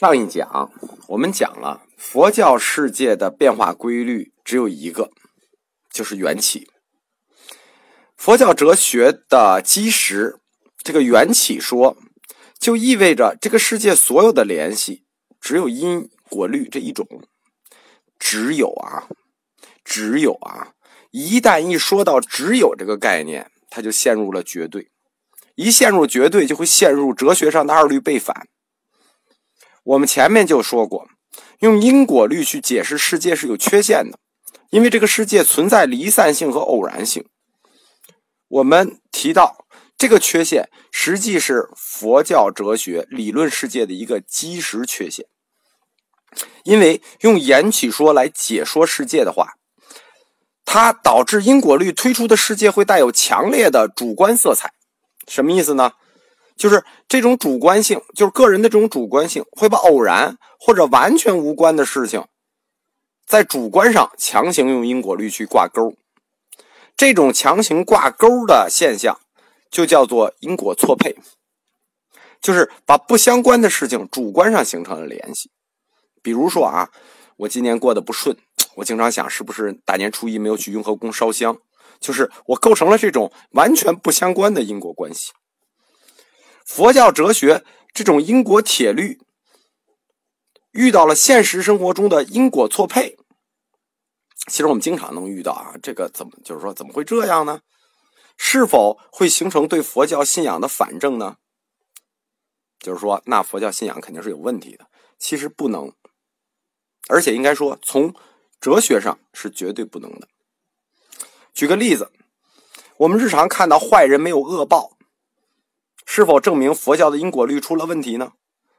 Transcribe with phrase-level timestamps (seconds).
[0.00, 0.70] 上一讲
[1.08, 5.10] 我们讲了佛教世界的变化规律只有一个，
[5.92, 6.70] 就是缘起。
[8.16, 10.38] 佛教哲学的基石，
[10.84, 11.96] 这个缘起说，
[12.60, 15.02] 就意味着这个世界所有的联系
[15.40, 17.04] 只有因果律这一种，
[18.20, 19.08] 只有啊，
[19.82, 20.74] 只有啊，
[21.10, 24.92] 一旦一说到只有这个概念，它就陷入了绝对，
[25.56, 28.46] 一陷入绝对，就会陷入哲学上的二律背反。
[29.88, 31.08] 我们前面就说过，
[31.60, 34.18] 用因果律去解释世界是有缺陷的，
[34.68, 37.24] 因为这个世界存在离散性和偶然性。
[38.48, 39.64] 我们提到
[39.96, 45.24] 这个缺陷，实际是佛教哲学理论世界的一个基石缺陷。
[46.64, 49.54] 因为用缘起说来解说世界的话，
[50.66, 54.74] 它导致因果律推出的世界会带有强烈的主观色彩。
[55.26, 55.92] 什么意思呢？
[56.58, 62.26] 就是这种主观性，就是个人的这种主观性，会把偶然或者完全无关的事情，
[63.24, 65.94] 在主观上强行用因果律去挂钩。
[66.96, 69.20] 这种强行挂钩的现象，
[69.70, 71.16] 就叫做因果错配，
[72.40, 75.52] 就是把不相关的事情主观上形成了联系。
[76.20, 76.90] 比如说啊，
[77.36, 78.36] 我今年过得不顺，
[78.74, 81.58] 我经常想是不是大年初一没有去雍和宫烧香，
[82.00, 85.30] 就是我构成了这种完全不相关的因果关系。
[86.68, 89.18] 佛教哲学这种因果铁律，
[90.72, 93.16] 遇到了现实生活中的因果错配。
[94.48, 97.62] 其实我们经常能遇到啊，这个怎么就是说怎么会这样呢？
[98.36, 101.38] 是否会形成对佛教信仰的反证呢？
[102.78, 104.88] 就是说，那佛教信仰肯定是有问题的。
[105.18, 105.94] 其实不能，
[107.08, 108.14] 而且应该说，从
[108.60, 110.28] 哲学上是绝对不能的。
[111.54, 112.12] 举个例子，
[112.98, 114.97] 我们日常看到坏人没有恶报。
[116.10, 118.32] 是否证明佛教的因果律出了问题呢？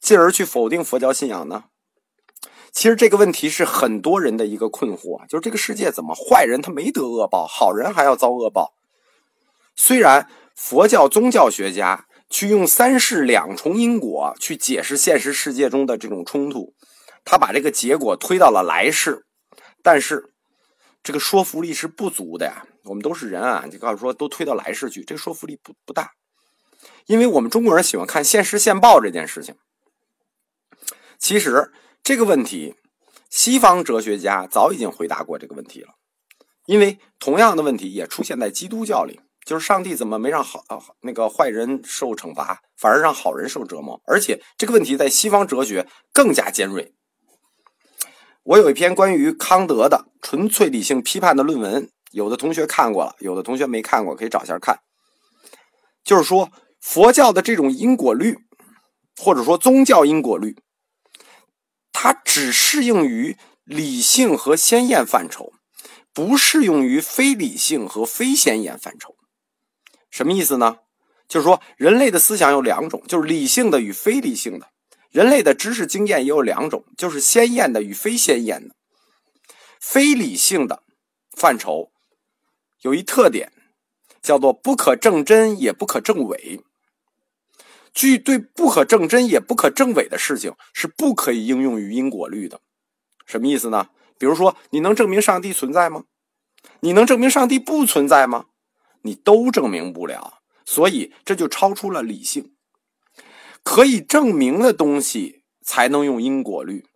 [0.00, 1.64] 进而去否定佛教信仰呢？
[2.72, 8.72] 其实这个问题是很多人的一个困惑，就是这个世界怎么坏人他没得恶报，好人还要遭恶报？
[9.76, 16.72] 虽然佛教宗教学家去用三世两重因果去解释现实世界中的这种冲突，
[17.26, 19.26] 他把这个结果推到了来世，
[19.82, 20.32] 但是
[21.02, 22.64] 这个说服力是不足的呀。
[22.84, 26.12] 我们都是人啊，就告诉说都推到来世去，这个说服力不不大。
[27.06, 29.56] 因为我们中国人喜欢看现实现报这件事情，
[31.18, 31.72] 其实
[32.04, 32.76] 这个问题，
[33.28, 35.88] 西方哲学家早已经回答过这个问题了。
[36.66, 40.62] 因为同样的问题也出现在基督教里，就是上帝怎么没让好
[41.00, 44.00] 那个坏人受惩罚，反而让好人受折磨？
[44.06, 46.94] 而且这个问题在西方哲学更加尖锐。
[48.44, 54.78] 我有一篇关于康德的纯粹理性批判的论文，有的同学看过了，有的同学没看过，可以找一下看。
[56.04, 56.50] 就是说。
[56.80, 58.38] 佛教的这种因果律，
[59.16, 60.56] 或者说宗教因果律，
[61.92, 65.52] 它只适用于理性和先验范畴，
[66.12, 69.14] 不适用于非理性和非先验范畴。
[70.10, 70.78] 什么意思呢？
[71.28, 74.66] 就是说，人类的思想有两种，就是理性的与非理性的；
[75.10, 78.74] 人类的知识经验也有两种，就是先验的与非先验的。
[79.78, 80.82] 非理性的
[81.36, 81.92] 范畴
[82.80, 83.52] 有一特点，
[84.20, 86.60] 叫做不可证真，也不可证伪。
[87.92, 92.60] 据对不可证真也不可证伪的事情是不可以应用于因果律的，
[93.26, 93.90] 什么意思呢？
[94.18, 96.04] 比如说，你能证明上帝存在吗？
[96.80, 98.46] 你能证明上帝不存在吗？
[99.02, 102.52] 你都证明不了，所以这就超出了理性。
[103.62, 106.86] 可以证明的东西才能用因果律，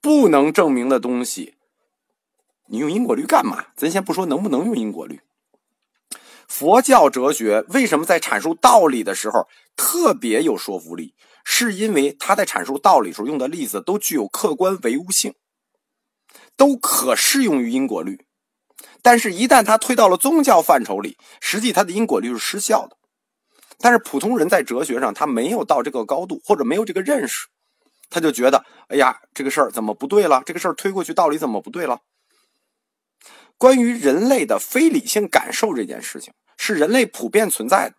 [0.00, 1.54] 不能证明的东西，
[2.66, 3.66] 你用因果律干嘛？
[3.76, 5.20] 咱先不说能不能用因果律。
[6.48, 11.14] 佛教哲学为什么在阐述道理的时候特别有说服力？
[11.44, 15.34] 是因为他在阐述道理时候用的例子都具有客观唯物性，
[16.56, 18.26] 都可适用于因果律。
[19.00, 22.96] 但是，一旦他推到了宗教范畴里，实际他的因果律是失效的。
[23.78, 27.46] 但是，普通人在哲学上他没有到这个高度，或者没有这个认识，
[28.10, 30.42] 他就觉得：哎呀，这个事儿怎么不对了？
[30.44, 32.00] 这个事儿推过去，道理怎么不对了？
[33.58, 37.96] 关于人类的非理性感受这件事情，是人类普遍存在的。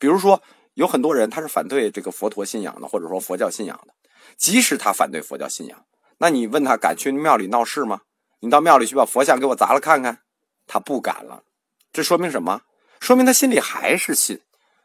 [0.00, 0.42] 比如说，
[0.74, 3.94] 有很多人他是反对这个佛陀信仰的，或者说佛教信仰的。
[4.36, 5.84] 即使他反对佛教信仰，
[6.16, 8.00] 那你问他敢去庙里闹事吗？
[8.40, 10.22] 你到庙里去把佛像给我砸了看看，
[10.66, 11.44] 他不敢了。
[11.92, 12.62] 这说明什么？
[13.00, 14.40] 说明他心里还是信。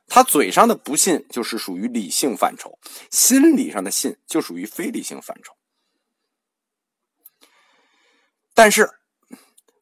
[0.08, 2.78] 他嘴上的不信就是属于理性范畴，
[3.10, 5.54] 心理上的信就属于非理性范畴。
[8.54, 8.97] 但是。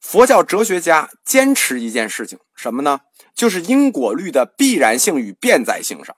[0.06, 3.00] 佛教哲学家坚持一件事情，什么呢？
[3.34, 6.16] 就是因果律的必然性与变在性上。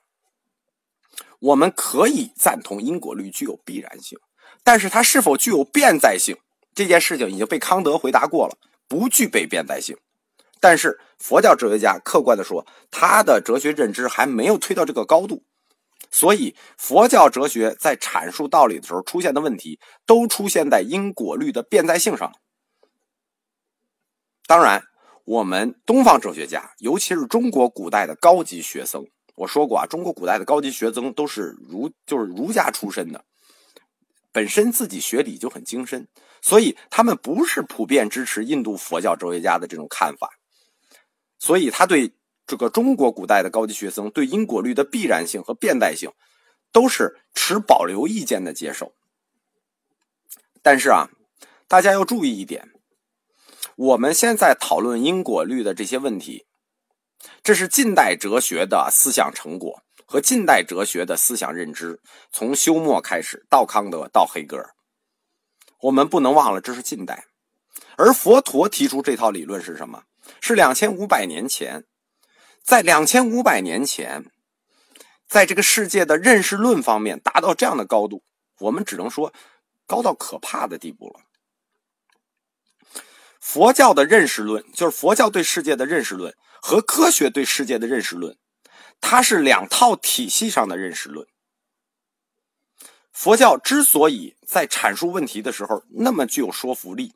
[1.39, 4.19] 我们可以赞同因果律具有必然性，
[4.63, 6.37] 但是它是否具有变在性
[6.75, 9.97] 这件事情已经被康德回答过了，不具备变在性。
[10.61, 15.45] 但是佛教哲学家客观的说，他的哲学认知还没有推到这个高度，
[16.11, 22.31] 所以佛教哲学在阐述道理的时候出现的问题，都出现在因果律的变在性上。
[24.49, 24.83] 当然，
[25.27, 29.05] 我们东方哲学家，尤其是中国古代的高级学僧。
[29.35, 33.27] 我说过啊，中国古代的高级学僧都是儒，就是儒家出身的，
[34.33, 36.09] 本身自己学理就很精深，
[36.41, 40.31] 所以他们不是普遍支持印度佛教哲学家的这种看法，
[41.39, 42.15] 所以他对
[42.47, 46.11] 这个中国古代的高级学僧对因果律的必然性和变代性，
[46.73, 48.95] 都是持保留意见的接受。
[50.63, 51.11] 但是啊，
[51.69, 52.73] 大家要注意一点，
[53.79, 56.47] 我们现在讨论因果律的这些问题。
[57.45, 62.01] 这是近代哲学的思想成果和近代哲学的思想认知，
[62.33, 64.75] 从休谟开始到康德到黑格尔，
[65.83, 67.27] 我们不能忘了这是近代。
[67.97, 70.03] 而佛陀提出这套理论是什么？
[70.41, 71.85] 是两千五百年前，
[72.65, 74.25] 在两千五百年前，
[75.29, 78.25] 在这个世界的认识论方面达到这样的高度，
[78.59, 79.33] 我们只能说
[79.87, 81.21] 高到可怕的地步了。
[83.41, 86.35] 佛教的认识论就是佛教对世界的认识论。
[86.61, 88.37] 和科学对世界的认识论，
[89.01, 91.25] 它是两套体系上的认识论。
[93.13, 97.15] 佛教之所以在阐述问题的时候那么具有说服力，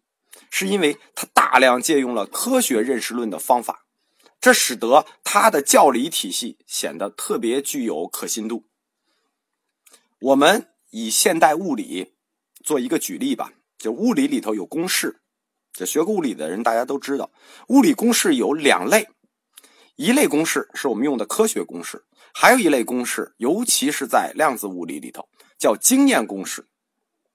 [0.48, 3.84] 是因为它大量借用了科学认识论的方法，
[4.40, 8.68] 这使得它的教理体系显得特别具有可信度。
[10.20, 12.14] 我们以现代物理
[12.62, 15.21] 做一个举例吧，就物理里头有公式，
[15.72, 17.30] 这学过物理的人大家都知道，
[17.68, 19.08] 物理公式有两类。
[19.96, 22.04] 一类公式是我们用的科学公式，
[22.34, 25.28] 还有一类公式，尤其是在量子物理里头，
[25.58, 26.66] 叫经验公式。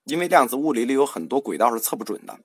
[0.05, 2.39] 因为量子物理里有很多轨道是测不准的。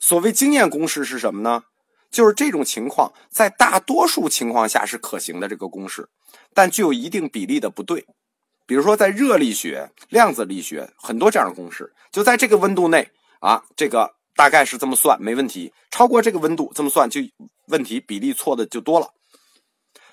[0.00, 1.64] 所谓经验公式是什么呢？
[2.10, 6.08] 就是这种情况在大多数情况下是可行的这个公式，
[6.52, 8.06] 但具有一定比例的不对。
[8.66, 13.10] 比如说在热力学、量子力学，很多这样的公式，就在这个温度内
[13.40, 15.72] 啊，这个大概是这么算没问题。
[15.90, 17.20] 超过这个温度这么算就
[17.66, 19.12] 问题比例错的就多了。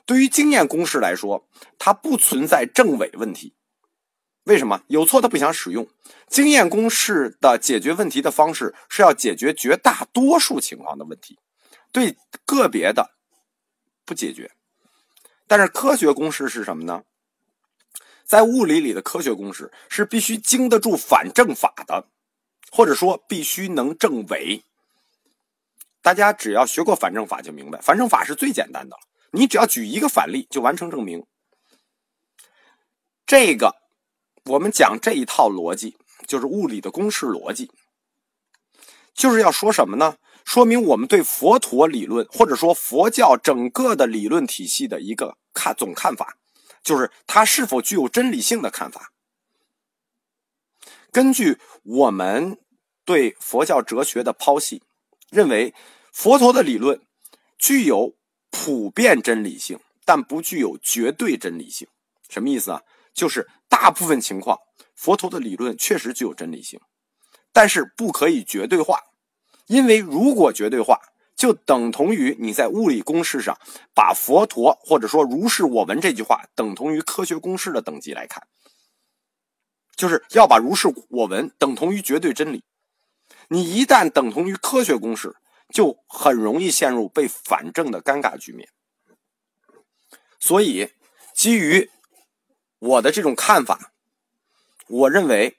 [0.06, 1.47] 对于经验公式来说，
[1.77, 3.56] 它不存在正伪问题。
[4.45, 5.88] 为什么有错他不想使用？
[6.27, 11.38] 经验公式的解决问题的方式是要解决绝大多数情况的问题，
[11.91, 13.12] 对个别的
[14.03, 14.51] 不解决。
[15.47, 17.03] 但是科学公式是什么呢？
[18.25, 22.07] 在物理里的科学公式是必须经得住反证法的，
[22.71, 24.63] 或者说必须能证伪。
[26.01, 28.97] 大家只要学过反证法就明白，反证法是最简单的。
[29.31, 31.25] 你只要举一个反例就完成证明。
[33.25, 33.75] 这个
[34.45, 35.95] 我们讲这一套逻辑，
[36.25, 37.69] 就是物理的公式逻辑，
[39.13, 40.17] 就是要说什么呢？
[40.44, 46.35] 说明我们对佛陀理论或者说佛教整个的理论体系的一个看总看法，
[46.83, 49.13] 就是它是否具有真理性的看法。
[51.12, 52.57] 根据我们
[53.12, 54.81] 对佛教哲学的剖析，
[55.30, 55.74] 认为
[56.12, 57.02] 佛陀的理论
[57.58, 58.16] 具有。
[58.54, 61.88] 普遍真理性，但不具有绝对真理性。
[62.28, 62.81] 什么意思啊？
[63.13, 64.60] 就是大部分情况，
[64.94, 66.77] 佛陀的理论确实具有真理性，
[67.53, 69.00] 但是不可以绝对化。
[69.68, 71.00] 因为如果绝对化，
[71.34, 73.58] 就等同于你在物理公式上
[73.96, 78.46] 把佛陀或者说如是我闻这句话等同于科学公式的等级来看，
[79.96, 82.65] 就是要把如是我闻等同于绝对真理。
[83.51, 85.36] 你一旦等同于科学公式。
[85.74, 88.67] 就很容易陷入被反证的尴尬局面，
[90.38, 90.91] 所以
[91.34, 91.89] 基于
[92.77, 93.93] 我的这种看法，
[94.89, 95.58] 我认为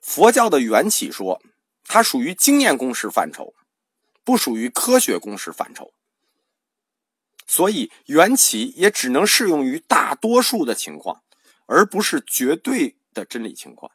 [0.00, 1.42] 佛教的缘起说
[1.82, 3.52] 它属于经验公式范畴，
[4.22, 5.92] 不属于科学公式范畴，
[7.48, 11.24] 所以缘起也只能适用于大多数的情况，
[11.66, 13.90] 而不是绝对的真理情况。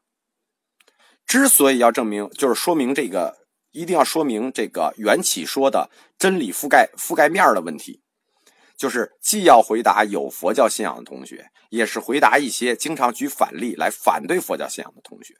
[1.29, 3.39] 之所以要证明，就是说明这个。
[3.71, 8.01] 一定要说明这个缘起说的真理覆盖覆盖面的问题，
[8.75, 15.35] 就是既要回答有佛教信仰的同学，也是回答一些经常举反例来反对佛教信仰的同学。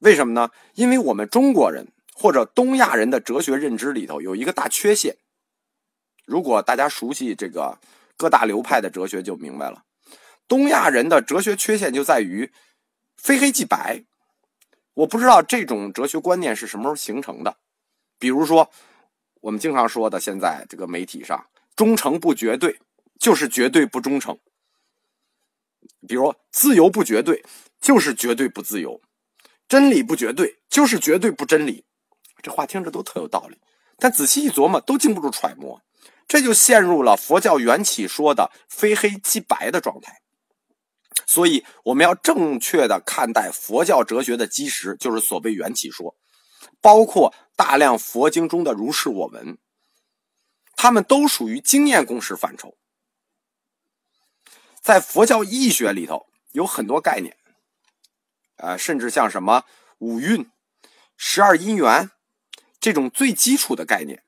[0.00, 0.50] 为什么呢？
[0.74, 5.16] 因为我们中国人或者东亚人的哲学认知里头有一个大缺陷。
[6.26, 7.78] 如果大家熟悉这个
[8.18, 9.84] 各大流派的哲学，就明白了，
[10.46, 12.52] 东亚人的哲学缺陷就在于
[13.16, 14.04] 非黑即白。
[15.00, 17.56] 我不知道这种哲学观念是什么时候形成的，
[18.18, 18.70] 比如说
[19.40, 22.78] 我们经常说的，现在这个媒体上忠诚不绝对，
[23.18, 24.38] 就是绝对不忠诚。
[26.06, 27.42] 比如自由不绝对，
[27.80, 29.00] 就是绝对不自由；
[29.66, 31.86] 真理不绝对，就是绝对不真理。
[32.42, 33.58] 这话听着都特有道理，
[33.96, 35.80] 但仔细一琢磨，都经不住揣摩，
[36.28, 40.19] 这就陷入了佛教缘起说的非黑即白的状态。
[41.30, 46.16] 所以，我们要正确的看待佛教哲学的基石，就是所谓缘起说，
[46.80, 49.56] 包括大量佛经中的如是我闻，
[50.74, 52.76] 他们都属于经验公式范畴。
[54.80, 57.36] 在佛教义学里头，有很多概念，
[58.56, 59.62] 呃，甚至像什么
[59.98, 60.50] 五蕴、
[61.16, 62.10] 十二因缘
[62.80, 64.24] 这种最基础的概念，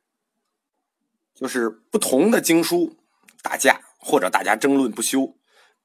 [1.35, 2.97] 就是不同的经书
[3.43, 5.37] 打架，或者大家争论不休。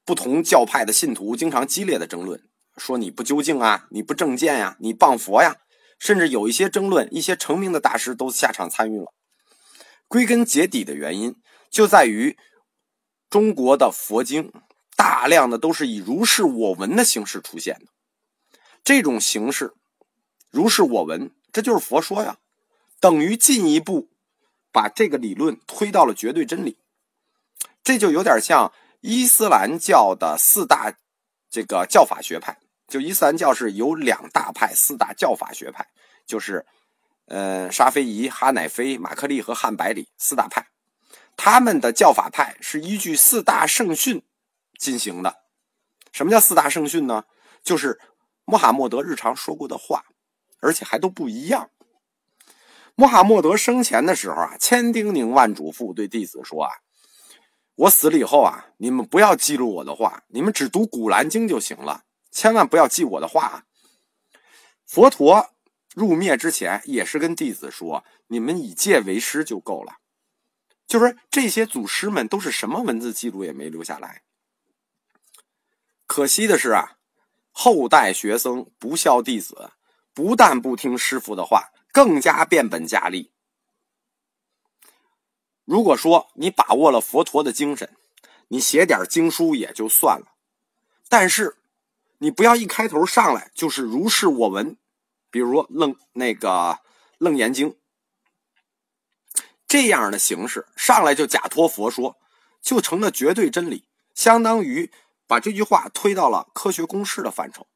[0.08, 2.42] 不同教派的信徒经常激烈的争论，
[2.78, 5.58] 说你不究竟啊，你不正见呀，你谤佛呀，
[6.00, 9.12] 甚至有一些争论，一些成名的大师都下场参与了。
[10.08, 11.36] 归根结底的原因
[11.70, 12.38] 就在于
[13.30, 14.54] 中国的佛经
[14.96, 17.88] 大量的都是以如是我闻的形式出现的，
[18.86, 19.74] 这种形式
[20.50, 22.38] 如是我闻，这就是佛说呀，
[23.02, 24.08] 等于进一步
[24.72, 26.78] 把这个理论推到了绝对真理，
[27.84, 28.72] 这就有点像。
[29.08, 30.94] 伊斯兰教的四大
[31.50, 32.60] 这个教法学派，
[32.90, 35.88] 就伊斯兰教是有两大派，四大教法学派，
[36.26, 36.66] 就是
[37.28, 40.68] 呃沙菲仪、哈乃菲、马克利和汉百里四大派。
[41.38, 44.22] 他们的教法派是依据四大圣训
[44.78, 45.38] 进行的。
[46.12, 47.24] 什么叫四大圣训呢？
[47.64, 48.02] 就是
[48.44, 50.04] 穆罕默德日常说过的话，
[50.60, 51.70] 而且还都不一样。
[52.96, 56.70] 穆罕默德生前的时候啊，千叮咛万嘱咐，对弟子说啊。
[57.78, 63.66] 我死了以后啊，你们不要记录我的话，你们只读《古兰经》就行了，千万不要记我的话。
[64.86, 65.52] 佛陀
[65.94, 69.98] 入灭之前也是跟弟子说：“你们以戒为师就够了。”
[70.88, 74.24] 就是这些祖师们都是什么文字记录也没留下来。
[76.06, 76.98] 可惜的是啊，
[77.52, 79.74] 后代学生不孝弟子，
[80.14, 83.34] 不但不听师傅的话，更加变本加厉。
[85.68, 87.94] 如果说你把握了佛陀的精神，
[88.48, 90.32] 你写点经书也就算了，
[91.10, 91.58] 但是
[92.20, 94.78] 你不要一开头上来就是如是我闻，
[95.30, 96.80] 比如楞那个
[97.18, 97.76] 楞严经
[99.68, 102.16] 这样的形式上来就假托佛说，
[102.62, 103.84] 就成了绝对真理，
[104.16, 104.90] 相当于
[105.28, 107.68] 把这句话推到了科学公式的范畴，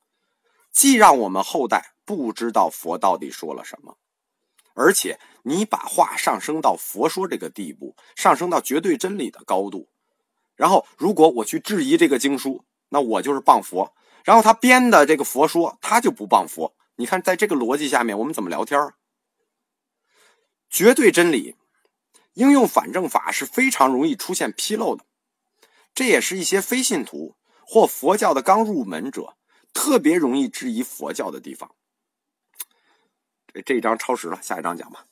[0.71, 3.97] 既让我们后代不知道佛到底说了什么。
[4.73, 9.89] 而且你把话上升到佛说这个地步，上升到绝对真理的高度，
[10.55, 13.93] 然后如果我去质疑这个经书，那我就是谤佛。
[14.23, 16.75] 然后他编的这个佛说，他就不谤佛。
[16.97, 18.79] 你看，在这个逻辑下面，我们怎么聊天
[20.69, 21.55] 绝对真理
[22.33, 25.03] 应用反证法是非常容易出现纰漏的，
[25.93, 27.35] 这也是一些非信徒
[27.65, 29.35] 或佛教的刚入门者
[29.73, 31.75] 特别容易质疑佛教的地方。
[33.65, 35.05] 这一章超时了，下一章讲吧。